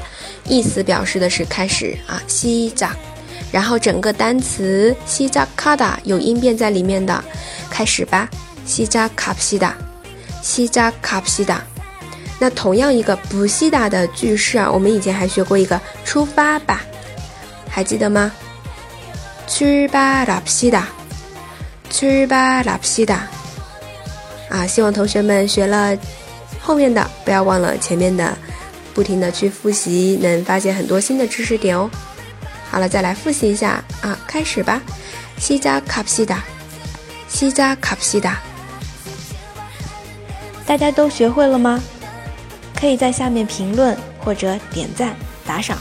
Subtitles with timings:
[0.47, 2.97] 意思表示的是开始啊，西扎。
[3.53, 7.23] 然后整个单词西扎卡达有音变在里面的，
[7.69, 8.27] 开始吧，
[8.65, 9.77] 西扎卡皮西达，
[10.41, 11.63] 西扎卡皮西达。
[12.39, 16.81] 那同样一个不西达的句式啊，我们以前还学过一个出发吧，
[17.69, 18.33] 还记得吗？
[19.47, 20.89] 去吧，拉布西达。
[21.90, 23.20] 출발합시 다，
[24.50, 25.98] 啊，希望同学们学了
[26.60, 28.38] 后面的，不要忘了前面的，
[28.94, 31.90] 不停的去复习，能发现很多新的知识点哦。
[32.70, 34.82] 好了，再来复习一下啊，开始吧。
[35.40, 36.38] 시작합시 다，
[37.30, 38.36] 시작합시 다。
[40.66, 41.82] 大家都学会了吗？
[42.80, 45.16] 可以在下面评论或者点赞
[45.46, 45.78] 打赏。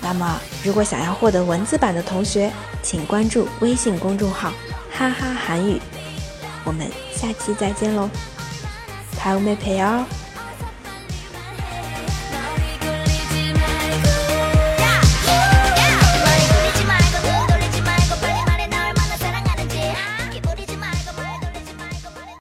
[0.00, 2.50] 那么，如果想要获得文字版的同学，
[2.82, 4.52] 请关注微信公众号。
[4.99, 5.79] 哈哈，韩语，
[6.65, 8.09] 我们下期再见喽，
[9.17, 10.05] 还有妹陪哦。